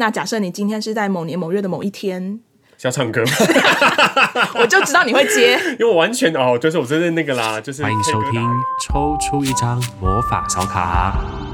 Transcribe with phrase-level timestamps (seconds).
[0.00, 2.40] 那假设你今天是在某年某月的某一天。
[2.82, 3.24] 要唱歌，
[4.54, 8.40] 我就知道你会接， 因为我完全哦，就是我真的那个啦，就是欢迎收听
[8.86, 11.47] 抽出一张魔法小卡。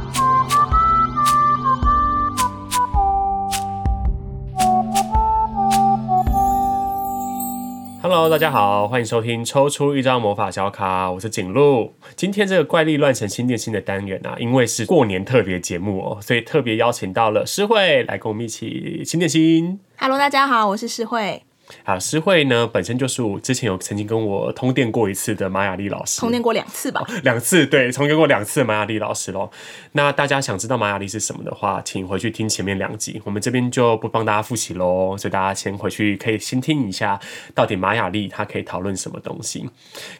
[8.06, 11.94] Hello，大家好，欢迎收听抽出一张魔法小卡，我是景路。
[12.14, 19.80] 今天这个怪力乱神新电心的单元啊，因为是过年特别节目哦，所以特别邀请到了诗慧来跟我们一起心电心。
[19.96, 21.43] Hello，大家好，我是诗慧。
[21.82, 27.06] 好，诗慧呢，本身就是我之前有曾经跟我通电过一次的玛雅丽老师，通电过两次吧？
[27.22, 29.50] 两、哦、次，对，通电过两次的玛雅丽老师喽。
[29.92, 35.16] 那大家想知道玛雅丽是什么的话，请回去听前面两集，我们这边就不帮大家复习喽。
[35.16, 37.18] 所以大家先回去可以先听一下，
[37.54, 39.68] 到底玛雅丽她可以讨论什么东西。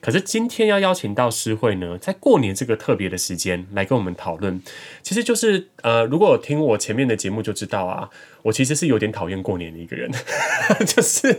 [0.00, 4.62] 可是今天要邀请到诗慧呢，在过年这个特别的时间来跟我们讨论，
[5.02, 8.08] 其实就是呃，如果有听我前面的节目就知道啊。
[8.44, 10.10] 我其实是有点讨厌过年的一个人，
[10.86, 11.34] 就是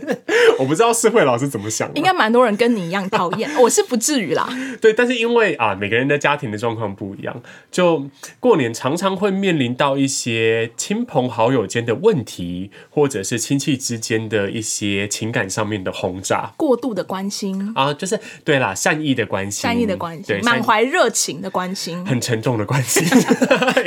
[0.58, 1.88] 我不知道社会老师怎么想。
[1.94, 4.48] 应该蛮多人跟你一样讨厌，我是不至于啦。
[4.82, 7.40] 对，但是因为啊，每个人的家庭的状况不一样，
[7.70, 8.08] 就
[8.40, 23.04] 过年常常会面临到一些亲朋好友间的问题，或者是亲戚之间的一些情感上面的轰炸，过度的关心啊，就是对啦，善意的关心，善意的关心，满怀热情的关心，很沉重的关心，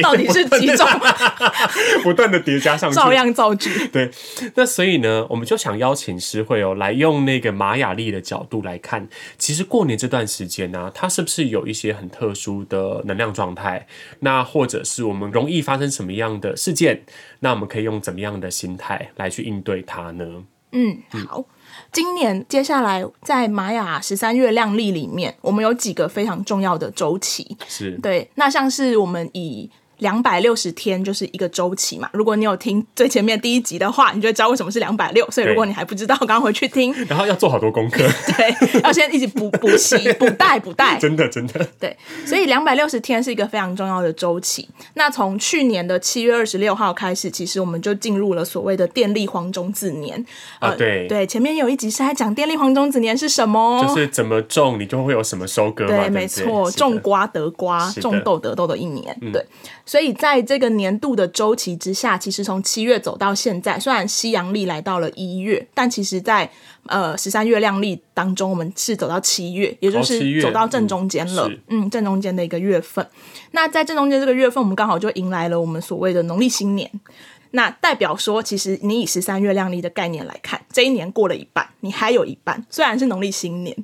[0.01, 0.87] 到底是 几种？
[2.01, 3.08] 不断的叠加上去。
[3.09, 3.69] 照样造句。
[3.89, 4.09] 对，
[4.55, 9.07] 那所以呢，我们就想邀请诗慧哦，来用那个玛雅历的角度来看，
[9.37, 13.87] 其实过年这段时间呢、啊，它是不是有一些很特殊的能量状态？
[14.19, 17.03] 那或者是我们容易发生什么样的事件？
[17.39, 20.43] 那我们可以用怎么样的心态来去应对它呢？
[20.71, 21.43] 嗯，好，
[21.91, 29.69] 今年接下来在玛雅十三月亮历里面，我们有几个非常重要的周期，是对，那像是我们以。
[29.99, 32.09] 两百六十天就是一个周期嘛。
[32.11, 35.29] 如果你有听最前面第一集的话，你就知道为什么是两百六。
[35.31, 36.93] 所以如果你还不知道，赶快回去听。
[37.07, 37.99] 然后要做好多功课，
[38.35, 40.97] 对，要先一直补补习、补带、补带。
[40.99, 41.65] 真的，真的。
[41.79, 41.95] 对，
[42.25, 44.67] 所以两百六十天是一个非常重要的周期。
[44.95, 50.25] 那从去年的七月二十六号开始，其实我们就进入了所谓的电力黄种子年。
[50.59, 55.89] 啊，对对，前面有一集是在讲电力黄种子年是什么，就是怎么种你就会有什么收割嘛。
[55.89, 59.17] 对，没错，种瓜得瓜，种豆得豆的一年。
[59.31, 59.45] 对。
[59.89, 66.47] 所以在这个年度的周期之下，其实从七月走到现在，虽然西洋历来到了一月，但其实在
[66.85, 71.47] 呃十三月亮历当中，我们是走到七月，也就是走到正中间了。
[71.47, 73.03] 哦、嗯，正中间的一个月份。
[73.49, 76.87] 那在正中间这个月份，我们刚好就迎来了我们所谓的农历新年。
[77.49, 83.75] 那代表说，其实你以十三月亮历的概念来看，这一年过了一半，你还有一半，虽然是农历新年，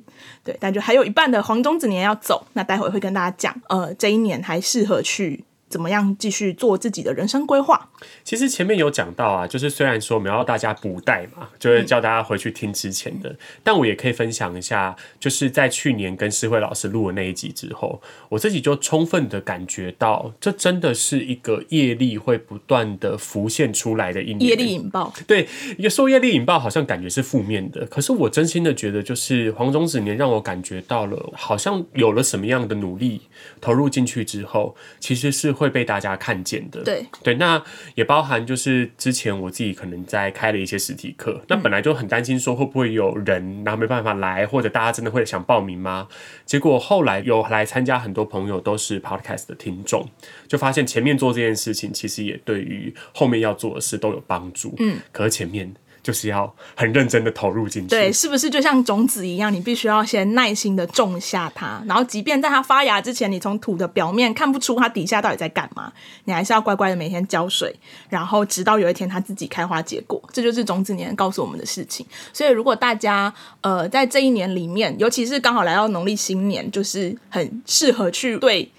[0.44, 2.46] 对，但就还有一半的黄种子年要走。
[2.52, 5.42] 那待会会跟大家讲，呃，这一年还适合去。
[5.68, 7.90] 怎么样继续做自己的人生规划？
[8.24, 24.50] 其实前面有讲到啊，就是虽然说我们要大家补带嘛，就是叫大家回去听之前的，嗯、但我也可以分享一下，就是在去年跟诗慧老师录的那一集之后，我自己就充分的感觉到，这真的是一个业力会不断的浮现出来的一年。
[24.50, 33.22] 业力引爆，对，一个说业力引爆好像感觉是负面的，可是我真心的觉得，就是黄种子年让我感觉到了，好像有了什么样的努力
[33.60, 35.56] 投入进去之后，其实是。
[35.56, 37.62] 会被大家看见的，对对，那
[37.96, 46.06] 也包含就是之前我自己可能在开了一些实体课，嗯、那本来就很担心说会不会有人然后没办法来，或者大家真的会想报名吗？
[46.44, 50.08] 结果后来有来参加很多朋友都是 Podcast 的听众，
[50.46, 55.74] 就发现前面做这件事情其实也对于后面要做的事都有帮助，嗯，可是前面。
[56.06, 65.92] 就是要很认真的投入进去，对，是不是就像种子一样，你必须要先耐心的种下它，然后即便在它发芽之前，你从土的表面看不出它底下到底在干嘛，
[66.26, 67.74] 你还是要乖乖的每天浇水，
[68.08, 72.06] 然后直到有一天它自己开花结果，这就是种子年告诉我们的事情。
[72.32, 78.70] 所以如果大家呃在这一年里面，尤其是刚好来到农历新年，就是很适合去对。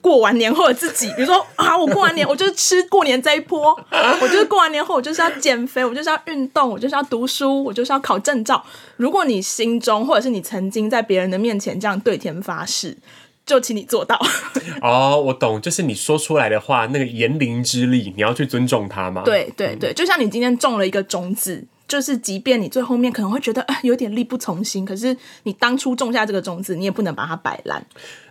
[0.00, 3.78] 过完年后的自己，比如说啊，我过完年，我就是吃过年这一波，
[4.20, 8.64] 我就是过完年后，我就是要减肥，我就是要运动，我就是要读书，我就是要考证照。
[8.96, 12.96] 如果你心中或者是你曾经在别人的面前这样对天发誓，
[13.44, 14.20] 就请你做到。
[14.82, 19.22] 哦，我懂，就是你说出来的话，那个言灵之力，你要去尊重它吗？
[19.24, 21.66] 对对对，就像你今天种了一个种子。
[21.88, 27.84] 就是，即便你最后面可能会觉得啊有点力不从心，可是你当初种下这个种子，你也不能把它摆烂。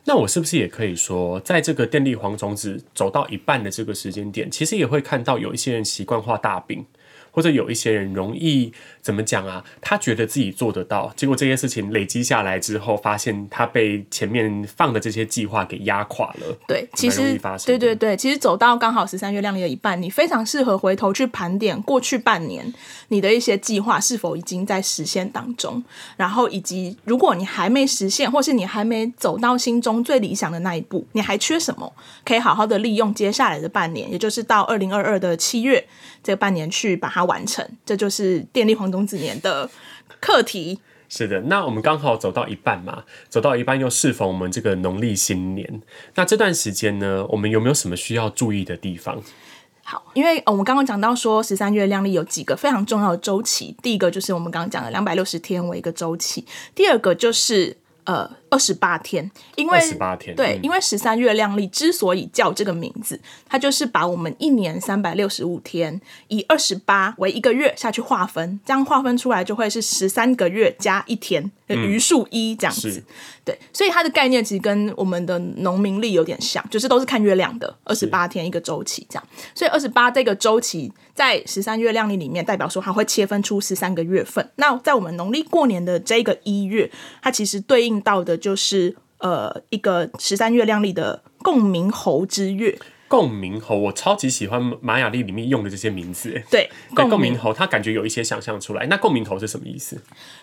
[0.05, 6.85] 那我是不是也可以说，在这个电力黄种子走到一半的这个时间点，其实也会看到有一些人习惯画大饼。
[7.37, 9.63] 或者有一些人容易怎么讲啊？
[9.79, 16.57] 他觉得自己做得到，结果这些事情累积下来之后，发现他被前面放的这些计划给压垮了。
[16.67, 22.73] 对，其实对对对，其实走到刚好十三月亮历的一半，你非常适合回头去盘点过去半年
[23.09, 25.83] 你的一些计划是否已经在实现当中，
[26.15, 31.93] 然后以及如果你还没实现，或是你还没走到心中最理想的那一步，你还缺什么？
[32.25, 35.85] 可以好好的利用接下来的半年，也就是到二零二二的七月
[36.23, 37.63] 这个半年去把它完成。
[37.85, 39.69] 这就是电力黄种子年的
[40.19, 40.79] 课题。
[41.07, 45.81] 是的，那我们刚好走到一半嘛，走到一半又适逢我们这个农历新年。
[46.15, 49.21] 那这段时间呢，我们有没有什么需要注意的地方？
[49.83, 57.77] 好，因为我们刚刚讲到说十三月亮历有几个非常重要的周期，第一个就是我们刚刚讲的两百六十天为一个周期，第二个就是。
[58.07, 72.89] 呃，二十八天，因为二十八天，对，嗯、因为十三月亮历之所以叫这个名字，它就是把我们一年三百六十五天以二十八为一个月下去划分，这样划分出来就会是十三个月加一天，余数一这样子。
[72.89, 73.03] 嗯、
[73.45, 79.27] 对，所以它的概念其实跟我们的农民历有点像，就是都是看月亮的二十八天一个周期这样。
[79.53, 84.49] 所以二十八这个周期在十三月亮历里面代表说它会切分出十三个月份。
[84.55, 86.89] 那在我们农历过年的这个一月，
[87.21, 87.97] 它其实对应。
[88.07, 92.77] 到的就是呃一个十三月亮历的共鸣猴之月。
[93.09, 96.43] 共鸣猴，我超级喜欢玛雅历里面用的这些名字。
[96.51, 98.85] 对，共鸣猴，它感觉有一些想象出来。
[98.87, 99.97] 那共鸣猴是什么意思？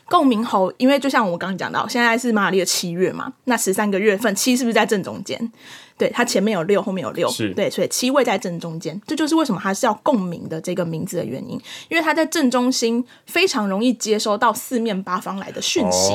[0.07, 5.53] 共鸣猴，因为就像我刚刚讲到，现在是玛雅历的七月嘛，那十三个月份，七是不是在正中间？
[5.97, 16.13] 对，它前面有六，后面有六，是对，所以七位在正中间，这就是为什么它是要共鸣的这个名字的原因，因为它在正中心非常容易接收到四面八方来的讯息，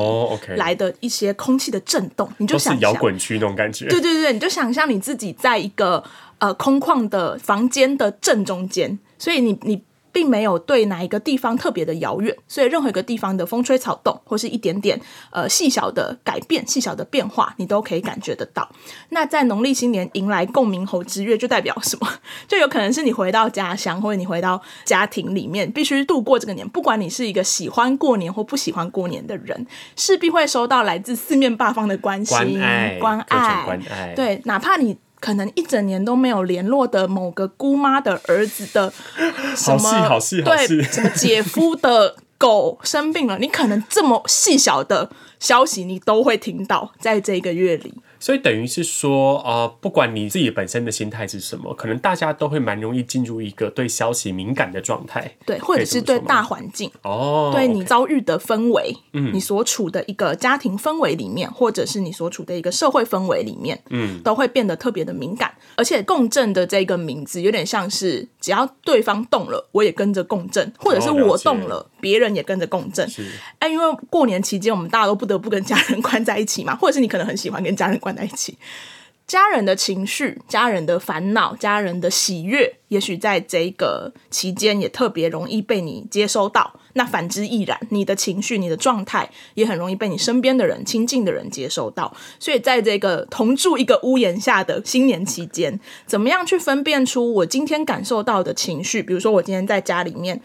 [0.57, 6.03] 来的一些空气的震动，你就想摇滚区那种感觉，对对对，你就想象你自己在一个
[6.39, 9.81] 呃空旷的房间的正中间，所以你你。
[10.11, 14.99] 并没有对哪一个地方特别的遥远，所以任何一个地方的风吹草动或是一点点
[15.31, 18.69] 呃细小的改变、细小的变化，你都可以感觉得到。
[19.09, 22.07] 那在农历新年迎来共鸣猴之月，就代表什么？
[22.47, 26.67] 就有可能是你回到家乡，或者你回到家庭里面，必须度过这个年。
[26.67, 29.65] 不管你是一个喜欢过年或不喜欢过年的人，
[29.95, 34.13] 势必会收到来自四面八方的关心、关爱、关爱、关爱。
[34.15, 34.97] 对，哪怕你。
[35.19, 38.91] 可能一整年都没有联络的某个姑妈的儿子的
[39.55, 47.93] 什么，好好好对，什么姐夫的狗生病了，你可能这么细小的消息你都会听到，在这个月里。
[48.19, 65.53] 所以等于是说，呃，不管你自己本身的心态是什么，可能大家都会蛮容易进入一个对消息敏感的状态，对，或者是对大环境哦，对你遭遇的氛围，嗯，你所处的一个家庭氛围里面，或者是你所处的一个社会氛围里面，嗯，都会变得特别的敏感。
[65.77, 73.09] 而且共振的这个名字有点像是，只要对方动了，我也跟着共振，或者是我动了，别人也跟着共振。
[73.09, 73.25] 是，
[73.59, 78.08] 哎，因为过年期间我们大家都不得不跟家人 关在一起嘛，或者是你可能很喜欢跟家人关。
[78.15, 78.57] 在一起，
[79.27, 86.79] 家人的情绪、家人的烦恼、家人的喜悦，也许在这个期间也特别容易被你接收到。
[86.93, 92.11] 那反之亦然，你的情绪、你的状态也很容易被你身边的人、亲近的人接收到。
[92.39, 99.03] 所以，在这个同住一个屋檐下的新年期间，怎么样去分辨出我今天感受到的情绪？
[99.03, 100.41] 比如说，我今天在家里面。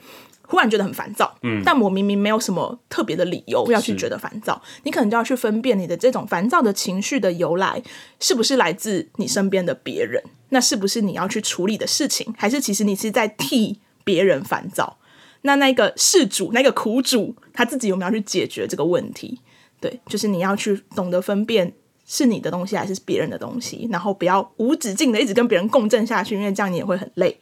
[0.47, 7.83] 忽然觉得很烦躁，嗯，但我明明没有什么特别的理由要去觉得烦躁，你可能就要去分辨你的这种烦躁的情绪的由来，
[8.21, 10.23] 是不是来自你身边的别人？
[10.51, 12.33] 那是不是你要去处理的事情？
[12.37, 14.99] 还是其实你是在替别人烦躁？
[15.43, 19.41] 那那个事主，那个苦主，他自己有没有去解决这个问题？
[19.81, 21.73] 对，就是你要去懂得分辨
[22.07, 27.39] 是你的东西还是别人的东西，然后不要无止境的一直跟别人共振下去，因为这样你也会很累。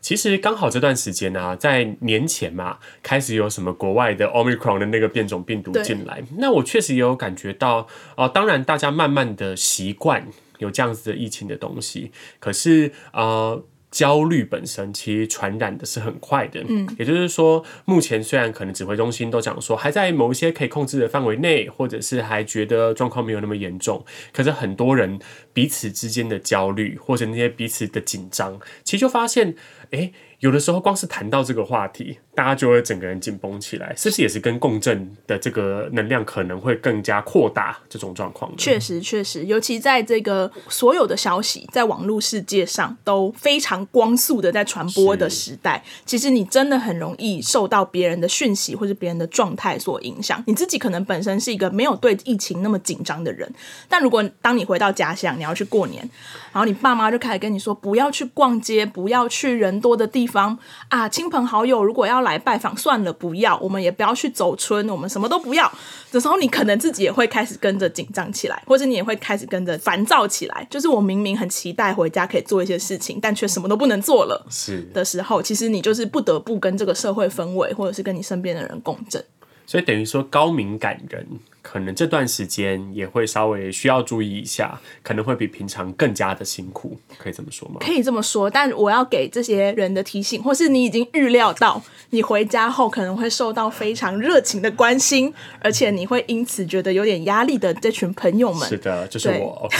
[0.00, 7.86] 其实刚好这段时间啊，在年前嘛，开始有什么国外的 Omicron 的那个变种病毒进来，那我确实也有感觉到
[8.16, 8.28] 哦、呃。
[8.28, 10.26] 当然，大家慢慢的习惯
[10.58, 13.64] 有这样子的疫情的东西，可是呃。
[13.90, 25.18] 焦虑本身其实传染的是很快的，嗯，也就是说，目前虽然可能指挥中心都讲说还在某一些可以控制的范围内，或者是还觉得状况没有那么严重，可是很多人
[25.52, 29.56] 彼此之间的焦虑或者那些彼此的紧张，其实就发现，
[29.90, 32.18] 诶，有的时候光是谈到这个话题。
[32.32, 38.50] 大家就会整个人紧绷起来，是不是也是跟共振的这个能量可能会更加扩大这种状况？
[38.56, 50.42] 确实，确实，尤其在这个所有的消息在网络世界上都非常光速的在传播的时代，其实你真的很容易受到别人的讯息或者别人的状态所影响。
[50.46, 53.52] 你自己可能本身是一个没有对疫情那么紧张的人，
[53.86, 56.08] 但如果当你回到家乡，你要去过年，
[56.52, 60.56] 然后你爸妈就开始跟你说不要去逛街，不要去人多的地方
[60.88, 65.72] 啊，亲朋好友如果要来拜访，算了，不要，我们也不要去走村，我们什么都不要。
[66.10, 70.66] 这时候你可能自己也会开始跟着紧张起来，或者你也会开始跟着烦躁起来。
[70.68, 79.24] 就是我明明很期待回家可以做一些事情，但却什么都不能做了，是的时候，其实你就是不得不跟这个社会氛围，或者是跟你身边的人共振。
[79.66, 81.26] 所以等于说高敏感人。
[81.62, 87.76] 可能这段时间也会稍微需要注意一下，可能会比平常更加的辛苦，可以这么说吗？
[87.80, 98.68] 可以这么说，但我要给这些人的提醒，或是你已经预料到，你回家后可能会受到非常热情的关心，而且你会因此觉得有点压力的这群朋友们。
[98.68, 99.50] 是的，就是我。
[99.64, 99.76] OK，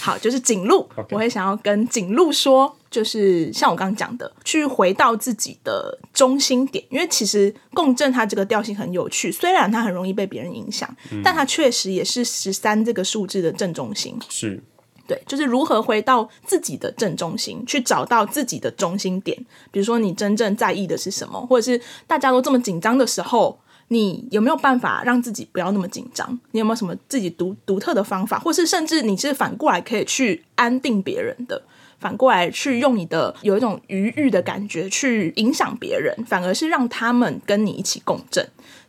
[0.00, 1.06] 好，就是景路， Okay.
[1.10, 2.76] 我会想要跟景路说。
[2.88, 14.16] 就是像我刚刚讲的，去回到自己的中心点，因为其实共振它这个调性很有趣，虽然它很容易被别人影响，嗯、但它确实也是十三这个数字的正中心。
[14.28, 14.62] 是，
[15.06, 19.36] 对，就是如何回到自己的正中心，去找到自己的中心点。
[19.70, 23.58] 比如说，你真正在意的是什么，或者是大家都这么紧张的时候，
[23.88, 26.38] 你有没有办法让自己不要那么紧张？
[26.52, 31.62] 你有没有什么自己独独特的方法，或是甚至你是反过来可以去安定别人的？
[31.98, 38.46] 反过来去用你的有一种愉悦的感觉去影响别人，反而是让他们跟你一起共振。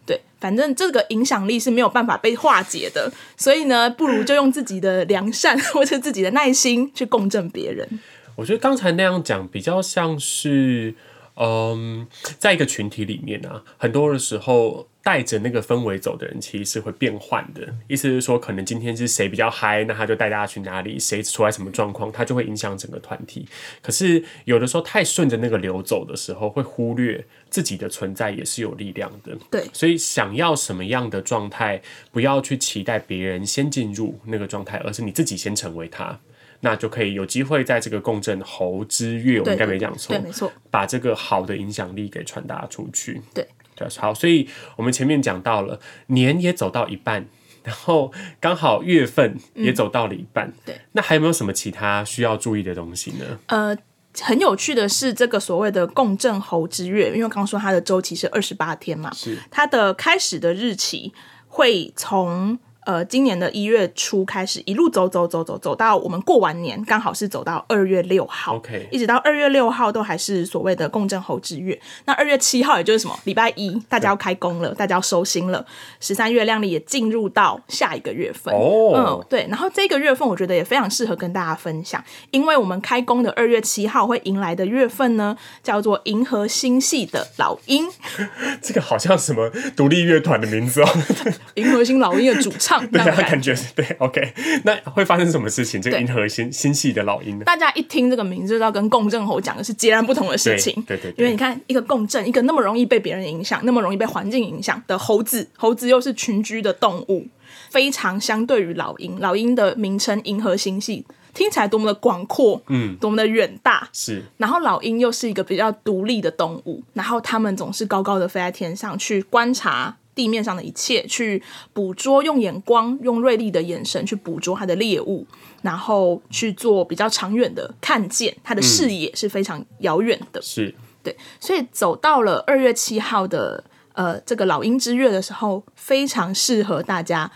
[0.08, 7.88] 对，反正这个影响力是没有办法被化解的，所以呢，不如就用自己的良善 或者自己的耐心去共振别人。
[8.36, 10.96] 我觉得刚才那样讲比较像是，
[11.38, 12.08] 嗯，
[12.40, 14.88] 在一个群体里面啊，很多的时候。
[15.04, 17.66] 带着那个氛围走的人，其实是会变换的。
[17.88, 23.48] 意思是说，可能今天是谁比较嗨，那他就带大家去哪里；谁出来什么状况，他就会影响整个团体。
[23.82, 29.38] 可是有的时候太顺着那个流走的时候，会忽略自己的存在也是有力量的。
[29.50, 36.20] 对，所以想要什么样的状态，不要去期待别人先进入那个状态，而是你自己先成为他，
[36.62, 43.22] 那就可以有机会在这个共振猴之月，我应该没讲错，对，没错，把这个好的影响力给传达出去。
[43.34, 43.48] 对。
[43.96, 47.28] 好，所以我们前面讲到了年也走到一半，
[47.62, 50.48] 然后刚好月份也走到了一半。
[50.48, 53.38] 嗯、对，那还有没有什么其他需要注意的东西呢？
[53.46, 53.78] 呃，
[54.20, 61.14] 很有趣的是，这个所谓的共振猴之月，因为刚刚说它的周期是二十八天嘛，是它的开始的日期
[61.48, 62.58] 会从。
[62.88, 71.78] 呃，今年的一月初开始，一路走走走走走到我们过完年，刚好是走到二月六号，OK，一直到二月六号都还是所谓的共振猴之月。
[72.06, 75.66] 那二月七号也就是什么礼拜一，大家要开工了，大家要收心了。
[76.00, 78.96] 十三月亮历也进入到下一个月份，oh.
[78.96, 79.46] 嗯，对。
[79.50, 82.02] 然后这个月份我觉得也非常适合跟大家分享，
[82.32, 87.86] 因为我们开工的二月七号会迎来的月份呢，叫做银河星系的老鹰。
[88.64, 90.88] 这个好像什么独立乐团的名字哦，
[91.56, 92.77] 银河星老鹰的主唱。
[92.92, 94.34] 对，啊感觉是对，OK。
[94.64, 95.82] 那会发生什么事情？
[95.82, 97.46] 这个银河星星系的老鹰呢？
[97.46, 100.74] 大家一听这个名字，就知道跟共振猴讲的是截然不同的事情。
[100.84, 107.28] 对对，对，因为你看，一个共振，一个那么容易被别人影响，那么容易被环境影响的猴子，猴子又是群居的动物，
[107.70, 109.20] 非常相对于老鹰。
[109.20, 113.88] 老鹰的名称银河星系听起来多么的广阔，嗯，多么的远大。
[113.94, 114.24] 是。
[114.38, 119.98] 然后老鹰又是一个比较独立的动物，然后他们总是高高的飞在天上去观察。
[120.18, 121.42] 地面上的一切，去
[121.74, 125.28] 捕捉，用眼光，用锐利的眼神去捕捉它的猎物，
[125.62, 130.40] 然后去做比较长远的看见，它的视野是非常遥远的。
[130.40, 137.32] 嗯、是对，所以走到了二月七号的呃这个老鹰之月的时候，非常适合大家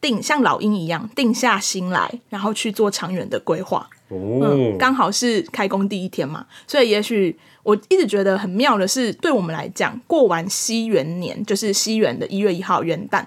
[0.00, 3.88] 定像老鹰一样定下心来，然后去做长远的规划。
[4.08, 7.38] 哦，嗯，刚好是开工第一天嘛，所以也许。
[7.66, 13.24] 我一直觉得很妙的是，对我们来讲，过完西元年，就是西元的一月一号元旦。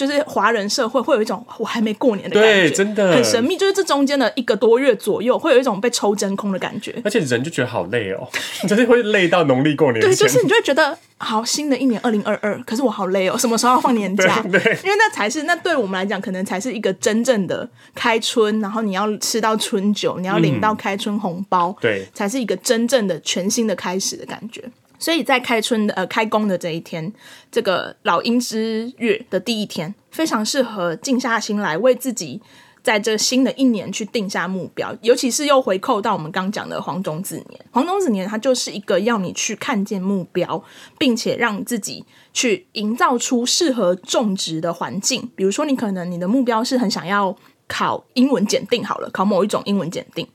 [0.00, 3.54] 就是华人社会会有一种我还没过年的感觉，对，真的很神秘。
[3.58, 8.26] 就是这中间的一个多月左右，会有一种被抽真空的感觉，而且人就觉得好累哦，
[8.66, 10.00] 就是会累到农历过年。
[10.00, 14.40] 对，就是你就会觉得好，新的一年二零二二，可是我好累哦，什么时候要放年假？
[14.50, 24.62] 对，对，因为那才是那对我们来讲，可能才是一个真正的开春，然后你要吃到春酒，你要领到开春红包，嗯、对，才是一个真正的全新的开始的感觉。
[25.00, 27.12] 所以在开春的呃开工的这一天，
[27.50, 32.40] 这个老鹰之月的第一天，非常适合静下心来为自己
[32.82, 34.94] 在这新的一年去定下目标。
[35.00, 40.62] 尤其是又回扣到我们刚讲的黄种子年，黄种子年它就是一个要你去看见目标，
[40.98, 42.04] 并且让自己
[42.34, 45.30] 去营造出适合种植的环境。
[45.34, 47.34] 比如说，你可能你的目标是很想要
[47.66, 50.28] 考英文检定，好了，考某一种英文检定，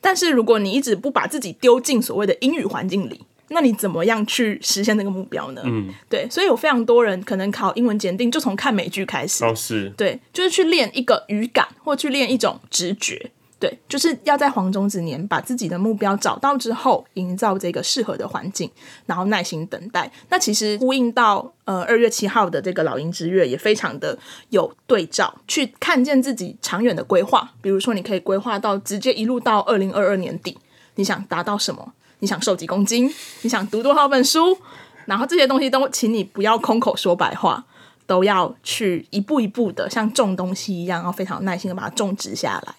[0.00, 3.22] 但是如果你一直不把自己丢进所谓的英语环境里。
[3.52, 5.62] 那你怎么样去实现那个目标呢？
[5.64, 9.44] 嗯，对，所以有非常多人可能考英文检定就从看美剧开始。
[9.44, 13.30] 哦，是，对，就是去练一个语感，或去练一种直觉。
[13.58, 18.68] 对，就是要在黄种子年把自己的目标找到之后，营造这个适合的环境，
[19.06, 20.10] 然后耐心等待。
[20.30, 24.18] 那其实呼应到呃二月七号的这个老鹰之月，也非常的
[24.48, 27.52] 有对照，去看见自己长远的规划。
[27.62, 30.58] 比如说，你可以规划到直接一路到二零二二年底，
[30.96, 31.92] 你想达到什么？
[32.22, 33.12] 你想瘦几公斤？
[33.40, 34.56] 你想读多少本书？
[35.06, 37.64] 然后这些东西都，请你不要空口说白话，
[38.06, 42.74] 都要去一步一步的，像种东西一样，然后非常耐心的把它种植下来。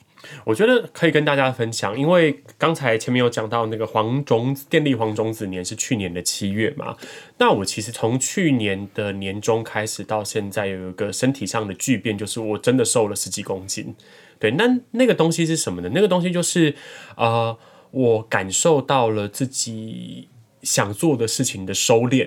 [0.46, 6.96] 我觉得可以跟大家分享，因为刚才前面有讲到那个黄种子电力黄种子年是去年的七月嘛，
[7.40, 13.94] 那我其实从去年的年中开始到现在有一个身体上的巨变，就是我真的瘦了十几公斤。
[14.40, 15.90] 对，那那个东西是什么呢？
[15.94, 16.74] 那个东西就是
[17.18, 17.58] 呃，
[17.94, 20.28] 我感受到了自己。
[20.64, 22.26] 想做的事情的收敛，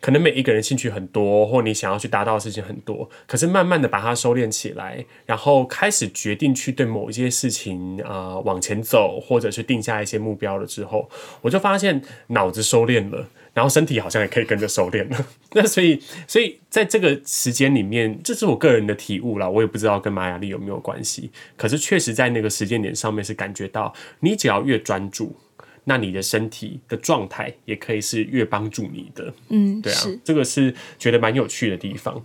[0.00, 15.26] 可能每一个人兴趣很多，或你想要去达到的事情很多，可是慢慢的把它收敛起来，然后开始决定去对某一些事情啊、往前走，或者是定下一些目标了之后，我就发现脑子收敛了，然后身体好像也可以跟着收敛了。
[15.52, 25.36] 那所以，所以在这个时间里面，这是我个人的体悟啦，我也不知道跟玛雅历有没有关系，可是确实在那个时间点上面是感觉到，你只要越专注。
[25.84, 32.24] 那你的身体的状态也可以是越帮助你的，嗯，对啊，是这个是觉得蛮有趣的地方。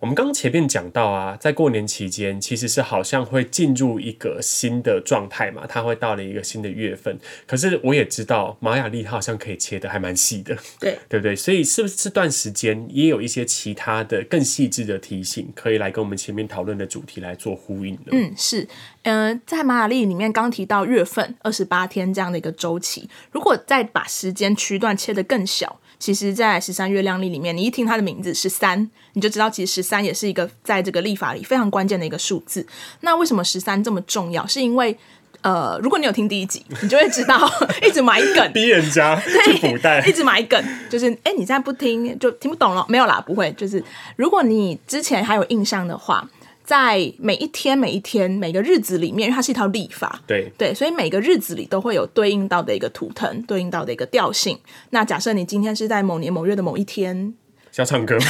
[0.00, 7.18] 我们刚刚前面讲到啊，在过年期间，其实是好像会进入一个新的状态嘛，它会到了一个新的月份。
[7.46, 11.36] 可是我也知道，玛雅历它好像可以切的还蛮细的，对，对不对？
[11.36, 18.12] 所以是不是这段时间也有一些其他的更细致的提醒，可以来跟我们前面讨论的主题来做呼应呢？
[18.12, 18.66] 嗯，是，
[19.02, 25.78] 嗯、呃，在玛雅历里面刚提到月份二十八天这样的一个周期，如果再把时间区段切得更小。
[26.00, 32.66] 其实，在十三月亮历里面，你一听它的名字十三，你就知道其实十三也是一个在这个历法里非常关键的一个数字。
[33.02, 34.46] 那为什么十三这么重要？
[34.46, 34.96] 是因为，
[35.42, 37.38] 呃，如果你有听第一集，你就会知道，
[37.86, 39.14] 一直埋梗，逼人家
[39.44, 43.52] 去补带，一直埋梗，就是哎，你现在不听就听不懂了，没有啦，不会。
[43.52, 43.84] 就是
[44.16, 46.26] 如果你之前还有印象的话。
[46.70, 54.56] 在每一天、每一天、每个日子里面，因为它是一套历法，对对，所以每个日子里都会有对应到的一个图腾，对应到的一个调性。
[54.90, 57.34] 那假设你今天是在某年某月的某一天，
[57.74, 58.26] 要唱歌吗？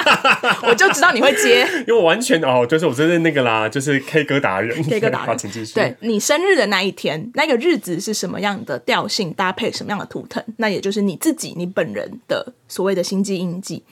[0.66, 5.36] 我就知道你会接， 因为我完全哦，就是我真的那个啦，就是 K 歌达人，K 歌达人，
[5.74, 13.82] 对，你生日的那一天，那个日子是什么样的调性搭配什么样的图腾，那也就是你自己你本人的所谓的星际印记。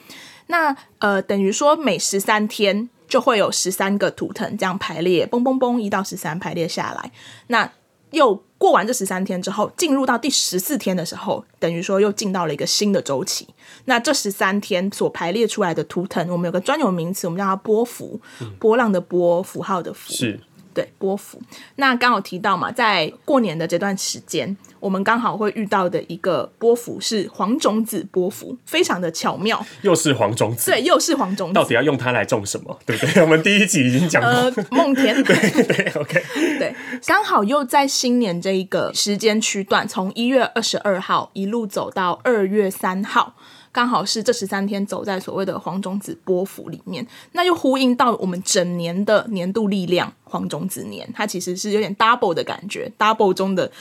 [0.46, 2.88] 那呃，等于说每十三天。
[3.12, 7.12] 就会有十三个图腾这样排列，嘣嘣嘣，一到十三排列下来。
[7.48, 7.70] 那
[8.10, 13.46] 又过完这十三天之后，进入到第十四天的时候，等于说又进到了一个新的周期。
[13.84, 18.18] 那这十三天所排列出来的图腾，我们有个专有名词，我们叫它波幅，
[18.58, 20.40] 波浪的波，符号的符，是
[20.74, 21.40] 对波幅。
[21.76, 24.56] 那刚好提到嘛，在过年的这段时间。
[24.80, 29.64] 我们刚好会遇到的一个波幅是黄种子波幅，非常的巧妙。
[29.82, 31.54] 又是黄种子，对，又是黄种子。
[31.54, 32.76] 到底要用它来种什么？
[32.84, 33.22] 对不对？
[33.22, 34.28] 我们第一集已经讲过。
[34.28, 35.14] 呃，梦田。
[35.22, 36.20] 对对，OK。
[36.58, 36.74] 对，
[37.06, 43.36] 刚好又在新年这一个时间区段，从一月二十二号一路走到二月三号，
[43.72, 53.72] 刚好是这十三天走在所谓的黄种子波幅里面，那又呼应到我们整年的年度力量黄种子年，它其实是有点 double 的感觉，double 中的。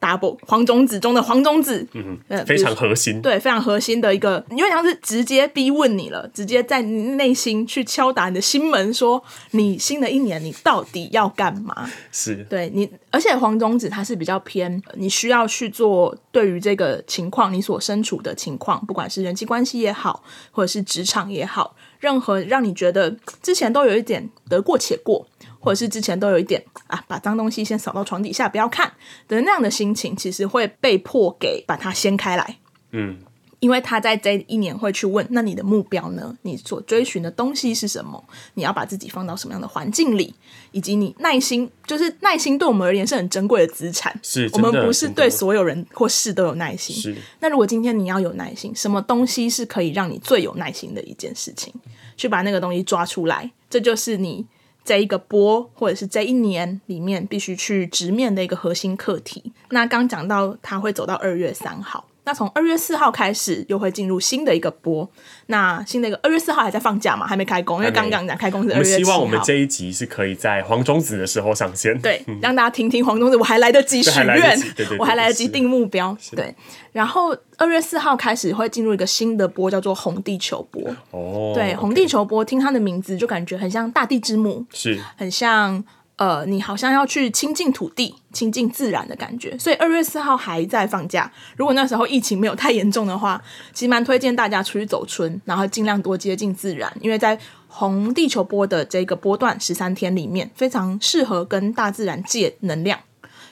[0.00, 11.90] Double 黄种子中的黄种子，嗯，非常核心，对，非常核心的一个，因为像是直接逼问你了，直接在你内心去敲打你的心门，说你新的一年你到底要干嘛？
[12.12, 12.46] 是。
[12.48, 23.10] 对你，而且黄种子它是比较偏，你需要去做对于这个情况，你所身处的情况，不管是人际关系也好，或者是职场也好，任何让你觉得
[23.42, 25.26] 之前都有一点得过且过。
[25.60, 28.92] 或者是之前都有一点啊，把脏东西先扫到床底下，不要看
[29.26, 32.58] 的那样的心情，其实会被迫给把它掀开来。
[32.92, 33.18] 嗯，
[33.60, 36.36] 因为他在这一年会去问，那你的目标呢？
[36.42, 38.22] 你所追寻的东西是什么？
[38.54, 40.34] 你要把自己放到什么样的环境里？
[40.72, 44.18] 以及你耐心，就是耐心对我们而言是很珍贵的资产。
[44.22, 46.94] 是，我们不是对所有人或事都有耐心。
[46.94, 47.16] 是。
[47.40, 51.72] 那如果今天你要有耐心，什么东西是可以让你最有耐心的一件事情？
[52.16, 54.46] 去把那个东西抓出来，这就是你。
[54.84, 59.52] 这一个波，或者是这一年里面必须去直面的一个核心课题。
[59.68, 62.07] 那刚讲到，他会走到二月三号。
[62.28, 65.10] 那从二月四号开始，又会进入新的一个波。
[65.46, 67.26] 那新的一个二月四号还在放假嘛？
[67.26, 68.98] 还没开工，因为刚刚讲开工是二月七号。
[68.98, 74.60] 我们希望我们这一集是可以在黄种子的时候上线，对， 让大家听听黄种子，我还来得及许愿，
[74.98, 76.14] 我还来得及定目标。
[76.32, 76.54] 对，
[76.92, 80.82] 然后二月四号开始会进入一个新的波，叫做红地球波。
[81.12, 85.82] 哦，对，红地球波，听它的名字就感觉很像大地之母，是，很像。
[86.18, 89.56] 呃，你好像要去亲近土地、亲近自然的感觉。
[89.56, 93.40] 所以二月四号还在放假，如果那时候疫情没有太严重的话，
[93.72, 102.98] 其实蛮推荐大家出去走春，然后尽量多接近自然，因为在红地球波的这个波段十三天里面，非常适合跟大自然借能量。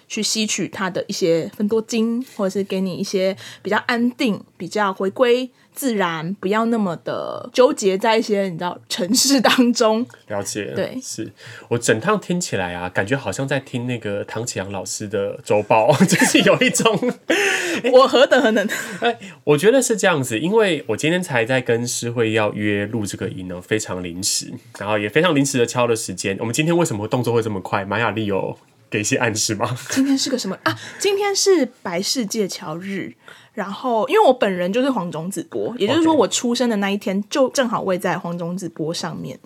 [0.08, 10.04] 去吸取它的一些芬多精，或者是给你一些比较安定、比较回归自然，不要那么的纠结在一些你知道城市当中。
[10.26, 11.30] 了解，对，是
[11.68, 16.98] 我整趟听起来啊，感觉好像在听那个唐启阳老师的周报， 就是有一种
[17.92, 18.66] 我何德何能？
[19.00, 26.36] 哎，我觉得是这样子，因为我今天才在跟诗慧要约录这个音呢，非常临时，然后也非常临时的敲了时间。
[26.40, 27.84] 我们今天为什么动作会这么快？
[27.84, 28.58] 马雅丽有。
[28.88, 29.76] 给一些暗示吗？
[29.90, 30.78] 今天是个什么啊？
[31.00, 33.12] 今天是白世界桥日，
[33.56, 39.36] 然后因为我本人就是黄种子波，也就是说我出生的那一天就正好位在黄种子波上面。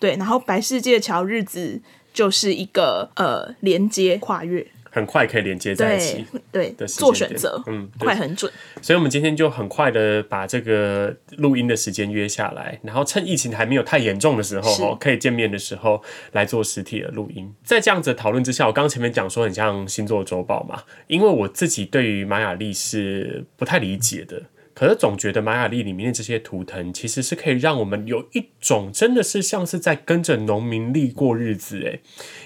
[0.00, 1.80] 对，然后白世界桥日子
[2.12, 4.66] 就是一个呃连接跨越。
[4.90, 8.52] 很快可以连接在一起，对，对做选择，嗯，快很准。
[8.82, 17.52] 所以，我们今天就很快的把这个录音的时间约下来，然后趁疫情还没有太严重的时候，哦，可以见面的时候来做实体的录音。
[17.62, 24.42] 在这样子的讨论之下，我刚刚前面讲说很像星座周报嘛，因为我自己对于玛雅历是不太理解的。
[24.80, 32.00] 可是总觉得玛雅历里面的这些图腾其实是可以让我们有一种真的是像是在跟着农民历过日子诶，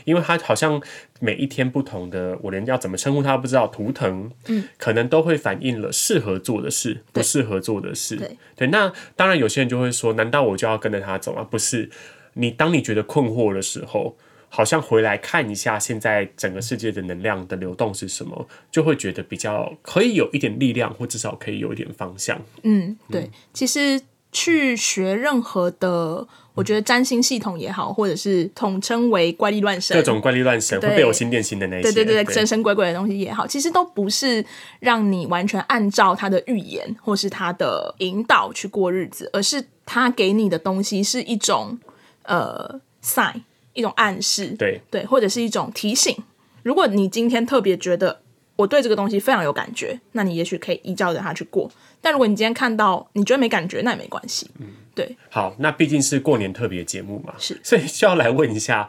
[0.05, 0.83] 因为它好像
[1.21, 11.47] 每一天不同的，我连要怎么称呼它不知道，图腾，嗯，可能都会反映了适合做的事，不适合做的事，对，对，那当然有些人就会说，难道我就要跟着他走吗？
[11.49, 11.89] 不是，
[12.33, 14.17] 你当你觉得困惑的时候。
[14.57, 22.41] 好像回来看一下现在整个世界的能量的流动是什么，就会觉得比较可以有一点力量，或至少可以有一点方向。
[22.63, 23.23] 嗯，对。
[23.23, 34.47] 嗯、其实去学任何的，我觉得占星系统也好，或者是统称为怪力乱神，各种怪力乱神会被我心电心的那些，对对对对，神神鬼鬼的东西也好，其实都不是
[34.79, 41.77] 让你完全按照他的预言或是他的引导去过日子，而是他给你的东西是一种
[42.23, 43.41] 呃 sign。
[43.75, 46.17] 一种暗示，对对，或者是一种提醒。
[46.63, 48.23] 如果你今天特别觉得
[48.57, 51.71] 我对这个东西非常有感觉，那你也许可以依照着它去过。
[52.01, 54.51] 但如果你今天看到你觉得没感觉，那也没关系。
[54.59, 55.17] 嗯，对。
[55.29, 58.89] 好，那毕竟是过年特别节目嘛，是，所以需要来问一下，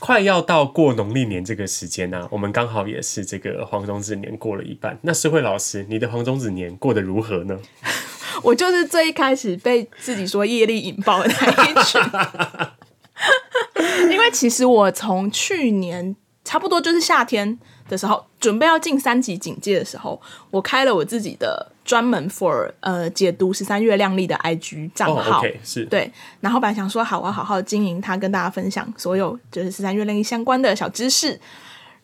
[0.00, 4.98] 快要到过农历年这个时间呢、啊，我们刚好也是这个黄种子年过了一半。
[5.02, 7.58] 那诗慧老师，你的黄种子年过得如何呢？
[8.42, 12.00] 我就是最一开始被自己说业力引爆的那一群。
[14.10, 31.38] 因为其实我从去年差不多就是夏天的时候，准备要进三级警戒的时候，我开了我自己的专门 for 呃解读十三月亮丽的 IG 账号，oh, okay, 是对，然后本来想说好，我要好好经营它，跟大家分享所有就是十三月亮丽相关的小知识，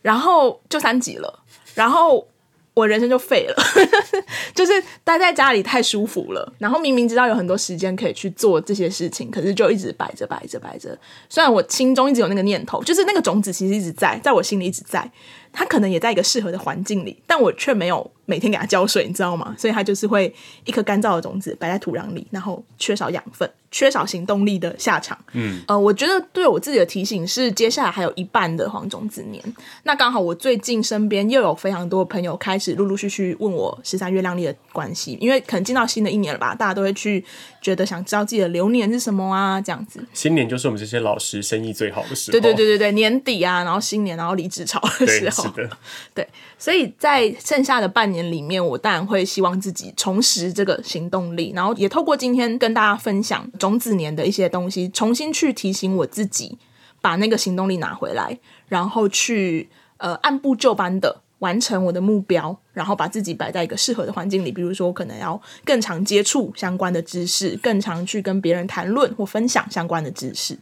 [0.03, 1.41] 然后就三级了，
[1.75, 2.27] 然后。
[2.75, 3.55] 我人生就废了，
[4.55, 4.73] 就是
[5.05, 6.53] 待在家里太舒服了。
[6.59, 10.99] 然后明明知道有很多时间可以去做这些事情，可是就一直摆着摆着摆着。
[11.29, 15.09] 虽然我心中一直有那个念头，就是那个种子其实一直在，在我心里一直在。
[15.55, 19.55] 它可能也在一个适合的环境里，但我却没有每天给它浇水，你知道吗？
[19.57, 23.51] 所以它就是会一颗干燥的种子摆在土壤里，然后缺少养分。
[23.71, 29.43] 缺少行动力的下场，嗯，呃，我觉得对我自己的提醒是，接下来还有一半的黄种子年。
[29.83, 37.25] 那刚好我最近身边又有非常多朋友开始陆陆续续问我十三月亮历的关系，因为可能进到新的一年了吧，大家都会去
[37.61, 39.99] 觉得想知道自己的流年是什么啊，这样子。
[40.13, 45.77] 新年就是我们这些老师生意最好的时候，对对对对对，年底啊，然后新年，然后离职潮的时候，是的，
[46.15, 46.29] 对。
[46.59, 56.59] 所以在剩下的半年里面，我当然会希望自己重拾这个行动力，然后也透过今天跟大家分享种子年的一些东西，重新去提醒我自己，
[57.01, 70.59] 把那个行动力拿回来，然后去呃按部就班的完成我的目标，然后把自己摆在一个适合的环境里，比如说可能要更常接触相关的知识，更常去跟别人谈论或分享相关的知识。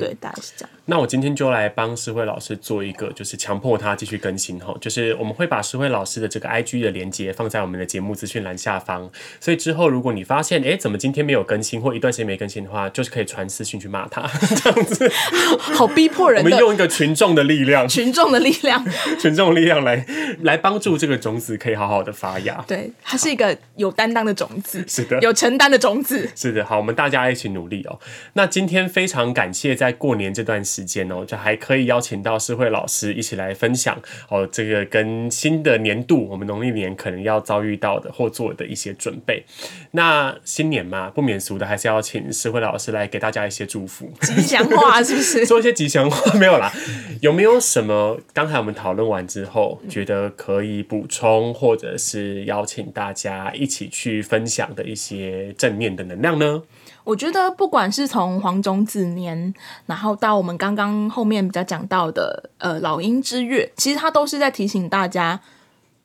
[0.00, 0.70] 对，大概是这样。
[0.86, 9.08] 那我今天就来帮诗慧老师做一个，就是强迫他继续更新哈，就是我们会把诗慧老师的这个 IG 的连接放在我们的节目资讯栏下方，
[9.40, 14.22] 所以之后如果你发现，哎，怎么今天没有更新或一段时间没更新的话，就是可以传私讯去骂他，
[14.56, 15.08] 这样子，
[15.58, 16.42] 好逼迫人。
[16.42, 18.84] 我们用一个群众的力量，群众的力量，
[19.20, 20.04] 群众力量来
[20.42, 22.62] 来帮助这个种子子可以好好的发芽。
[22.68, 26.28] 对，它是一个有担当的种子， 是的，有承担的种子。
[26.36, 27.98] 是的，好，我们大家一起努力哦。
[28.34, 39.44] 那今天非常感谢在过年这段时间哦，就还可以邀请到诗慧老师一起来分享哦，这个跟新的年度我们农历年可能要遭遇到的或做的一些准备。
[39.92, 45.46] 那新年嘛，不免俗的还是要请诗慧老师来给大家一些祝福、吉祥话，是不是？
[45.46, 46.72] 说一些吉祥话没有啦？
[47.20, 48.18] 有没有什么？
[48.32, 56.62] 刚才我们讨论完之后，觉得可以补充，或者是邀请大家一起去分享的一些正面的能量呢？
[57.04, 59.54] 我觉得，不管是从黄种子年，
[59.86, 65.40] 然后到我们刚刚后面比较讲到的呃老鹰之月，其实它都是在提醒大家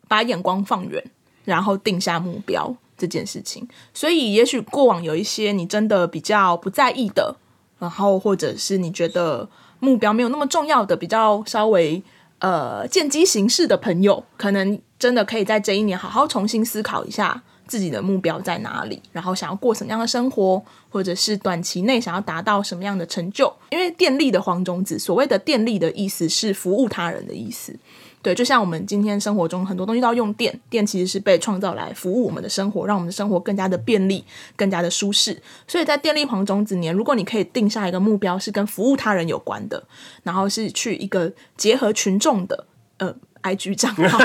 [0.08, 1.04] 把眼光放远，
[1.44, 3.68] 然后定下目标这件事情。
[3.94, 7.36] 所以，也许过往有一些你真的比较不在意的，
[7.80, 9.50] 然后或者是你觉得
[9.80, 12.04] 目标没有那么重要的，比较稍微。
[12.42, 23.54] 呃，见机行事的朋友，可能真的可以在这一年好好重新思考一下自己的目标在哪里，然后想要过什么样的生活，或者是短期内想要达到什么样的成就。
[23.70, 27.76] 因为电力的黄种子，所谓的电力的意思是服务他人的意思。
[28.22, 34.24] 对，就像我们今天生活中很多东西都要用电，电其实是被创造来服务我们的生活，让我们的生活更加的便利，
[34.56, 35.42] 更加的舒适。
[35.68, 39.84] 所以在电力黄种子年，如果你可以定下一个目标，是跟服务他人有关的，
[40.24, 42.66] 然后是去一个结合群众的
[42.98, 44.20] 呃 IG 账号，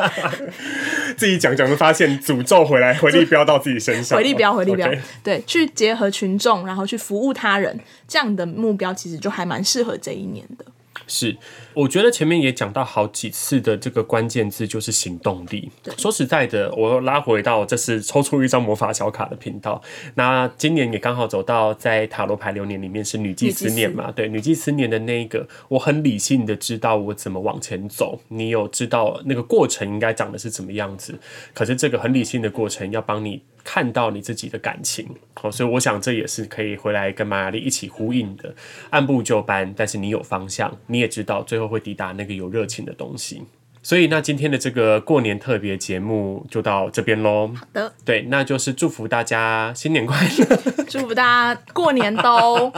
[1.16, 5.00] 自己讲讲就发现诅咒回来，回力镖到自己身上，回力镖，回力镖，Okay.
[5.24, 10.66] 对，去结合群众，然后去服务他人，这样的目标其实就还蛮适合这一年的。
[11.06, 11.36] 是，
[11.72, 15.70] 我觉得前面也讲到好几次的这个关键字就是行动力。
[15.96, 19.80] 说实在的，我拉回到这是抽出一张魔法小卡的频道。
[20.14, 24.10] 那今年也刚好走到在塔罗牌流年里面是女祭司年嘛？
[24.10, 28.20] 对，女祭司年的那一个，我很理性的知道我怎么往前走。
[28.28, 31.18] 你有知道那个过程应该长的是怎么样子？
[31.54, 33.42] 可是这个很理性的过程要帮你。
[33.68, 35.04] 看到你自己的感情，
[35.42, 38.54] 哦，所以我想这也是可以回来跟玛雅历一起呼应的，
[38.90, 43.42] 按部就班，但是你有方向，你也知道最后会抵达那个有热情的东西。
[43.82, 47.50] 所以那今天的这个过年特别节目就到这边喽。
[47.54, 50.56] 好的，对，那就是祝福大家新年快乐，
[50.88, 51.24] 祝福大
[51.54, 52.72] 家过年都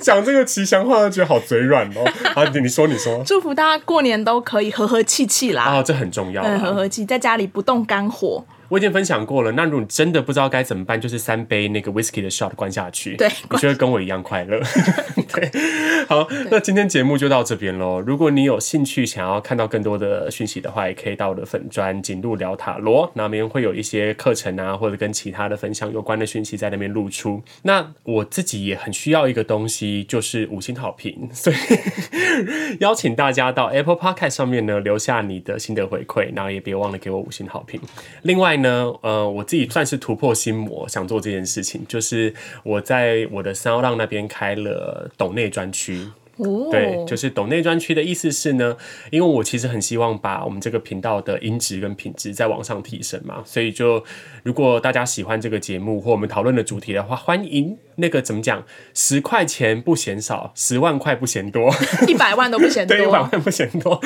[0.00, 2.04] 讲这个吉祥话，觉得好嘴软哦。
[2.34, 5.64] 好，你说你说，祝福大家过年都可以和和气气啦。
[5.64, 8.44] 啊、哦，这很重要，对，和和气，在家里不动肝火。
[8.74, 14.60] 我已经分享过了，那如果你真的不知道该怎么办，就是三杯那个 whisky 的 shot 灌下去，对，你就会跟我一样快乐。
[15.32, 15.48] 对，
[16.08, 18.00] 好，那今天节目就到这边喽。
[18.00, 27.40] 如果你有兴趣想要看到更多的讯息的话，也可以到我的粉专锦路聊塔罗，那边会有一些课程啊，或者跟其他的分享有关的讯息在那边露出。
[27.62, 31.56] 那我自己也很需要一个东西，就是五星好评，所以
[32.80, 37.80] 邀请大家到 Apple Podcast 上面呢留下你的心得回馈，然后也别忘了给我五星好评。
[38.22, 46.08] 另外呢，那呃，我自己算是突破心魔，想做这件事情，就是我在我的三幺浪那边开了抖内专区。
[46.36, 48.76] 哦，对，就是抖内专区的意思是呢，
[49.10, 54.02] 因为我其实很希望把我们这个频道的音质跟品质再往上提升嘛，所以就
[54.42, 61.72] 如果大家喜欢这个节目或我们讨论的主题的话，欢迎那个怎么讲，十块钱不嫌少，十万块不嫌多，
[62.08, 64.00] 一百万都不嫌多， 对，一百万不嫌多，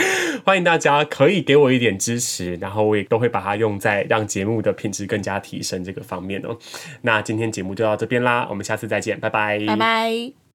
[0.45, 6.57] 欢迎大家可以给我一点支持，然后我也都会把它用在让节目的品质更加提升这个方面哦。
[7.03, 10.48] 那今天节目就到这边啦，我们下次再见，拜拜，拜拜。